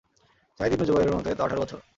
[0.59, 1.79] Saeed ibn জুবায়রের মতে, তা আঠার বছর।